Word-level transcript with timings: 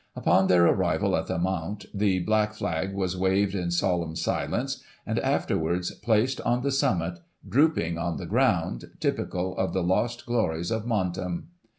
Upon 0.15 0.47
their 0.47 0.65
arrival 0.65 1.15
at 1.15 1.27
the 1.27 1.37
Mount, 1.37 1.85
the 1.93 2.21
black 2.21 2.55
flag 2.55 2.95
was 2.95 3.15
waved 3.15 3.53
in 3.53 3.69
solemn 3.69 4.15
silence, 4.15 4.81
and, 5.05 5.19
after 5.19 5.59
wards, 5.59 5.91
placed 5.91 6.41
on 6.41 6.63
the 6.63 6.71
summit, 6.71 7.19
drooping 7.47 7.99
on 7.99 8.17
the 8.17 8.25
ground, 8.25 8.85
typical 8.99 9.55
of 9.57 9.73
the 9.73 9.83
lost 9.83 10.25
glories 10.25 10.71
of 10.71 10.87
Montem. 10.87 11.49